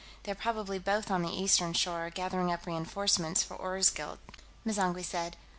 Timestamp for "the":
1.21-1.29